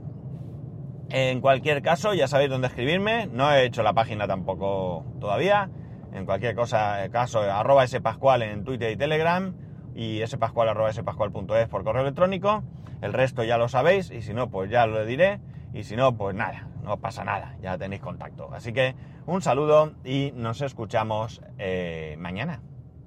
En 1.09 1.41
cualquier 1.41 1.81
caso, 1.81 2.13
ya 2.13 2.27
sabéis 2.27 2.49
dónde 2.49 2.67
escribirme. 2.67 3.27
No 3.27 3.51
he 3.51 3.65
hecho 3.65 3.83
la 3.83 3.93
página 3.93 4.27
tampoco 4.27 5.05
todavía. 5.19 5.69
En 6.13 6.25
cualquier 6.25 6.55
cosa, 6.55 7.09
caso, 7.11 7.41
arroba 7.41 7.85
spascual 7.85 8.41
en 8.43 8.63
Twitter 8.63 8.91
y 8.91 8.97
Telegram 8.97 9.53
y 9.93 10.25
spascual 10.25 10.69
arroba 10.69 10.91
spascual.es 10.93 11.67
por 11.67 11.83
correo 11.83 12.01
electrónico. 12.01 12.63
El 13.01 13.13
resto 13.13 13.43
ya 13.43 13.57
lo 13.57 13.67
sabéis 13.67 14.11
y 14.11 14.21
si 14.21 14.33
no, 14.33 14.49
pues 14.49 14.69
ya 14.69 14.85
lo 14.85 15.05
diré. 15.05 15.39
Y 15.73 15.83
si 15.83 15.95
no, 15.95 16.15
pues 16.17 16.35
nada, 16.35 16.67
no 16.83 16.97
pasa 16.97 17.23
nada, 17.23 17.55
ya 17.61 17.77
tenéis 17.77 18.01
contacto. 18.01 18.49
Así 18.53 18.73
que 18.73 18.95
un 19.25 19.41
saludo 19.41 19.93
y 20.03 20.31
nos 20.35 20.61
escuchamos 20.61 21.41
eh, 21.57 22.15
mañana. 22.19 22.61